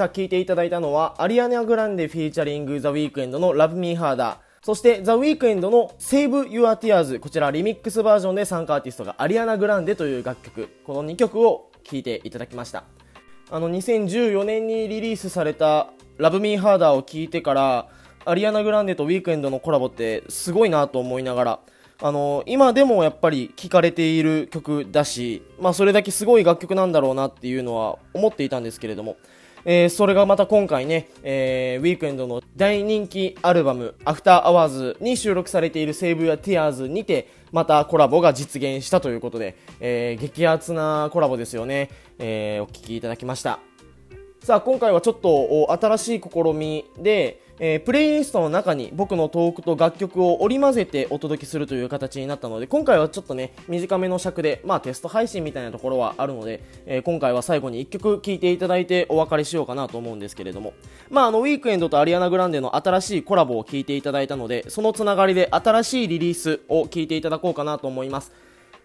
[0.00, 4.36] さあ、聴いていただいたのは、アリアナ・グランデフィーチャリング・ザ・ウィークエンドの Love Me Harder。
[4.62, 7.18] そして、ザ・ウィークエンドの Save Your Tears。
[7.18, 10.70] こちら、リミックスバージョンで参加アーティストがアリアナ・グランデという楽曲。
[10.86, 12.84] この2曲を聴いていただきました。
[13.50, 17.88] あの、2014年にリリースされた Love Me Harder を聴いてから、
[18.24, 21.60] アリアナ・グランデとウィークエンドのコラボってすごいなと思いながら、
[22.00, 29.18] あの、今でもやっぱり聴かれている曲だし、まあそれだけすごい楽曲なんだろうなっていうのは思っていたんですけれども、
[29.64, 43.58] えー、それがまた今回ね、えー、ウィークエンドの大人気アルバム、アフターアワーズに収録されているセーブやティアーズにて、またコラボが実現したということで、えー、激アツなコラボですよね、えー、お聴きいただきました。
[44.42, 60.72] さあ、今回はちょっと新しい試みで、えー、プレイリストの中に僕のトークと楽曲を織り交ぜてお届けするという形になったので、今回はちょっとね、短めの尺で、まあテスト配信みたいなところはあるので、えー、今回は最後に1曲聴いていただいてお別れしようかなと思うんですけれども、
[61.10, 68.32] まああの、ウィークエンドとアリアナ・グランデの新しいコラボを聴いていただいたので、そのつながりで新しいリリースを聴いていただこうかなと思います。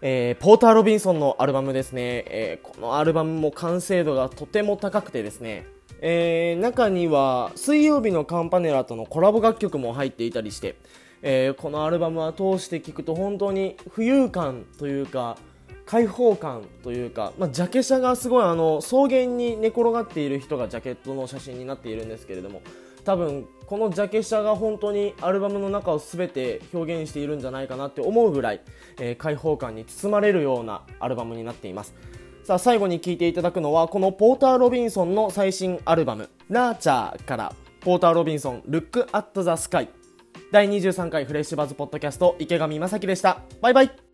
[0.02, 5.66] えー、ポーター・ロビンソンのアルバムですね、えー、このアルバムも完成度がとても高くてですね、
[6.00, 10.76] えー、中には水曜日のカンパネラとのコラボ楽曲も入っていたりして、
[11.22, 15.38] えー、このアルバムは通して聴くと本当に浮遊感というか
[15.86, 22.60] 開放感というか、まあ、ジャケ写がすごいあの草原に寝転がっている人がジャケットの写真になっているんですけれども
[23.04, 28.60] 多分このジャケ写が本当にアルバムの中を全て表現しているんじゃないかなって思うぐらい、
[28.98, 31.94] えー、開放感に包まれるようなアルバムになっています。
[32.46, 37.52] さあ最後に聴いていただくのはこのポーター・ロビンソンの最新アルバム「ナーチャー」から。
[37.80, 39.88] ポーター・ロビンソン「Look at the Sky」
[40.52, 43.42] 第23回フレッシュバズポッドキャスト池上正樹でした。
[43.60, 44.05] バイバイ。